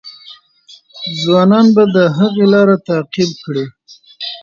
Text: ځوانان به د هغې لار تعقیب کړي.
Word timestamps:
ځوانان 1.21 1.67
به 1.75 1.83
د 1.95 1.97
هغې 2.17 2.45
لار 2.53 2.69
تعقیب 2.87 3.31
کړي. 3.43 3.65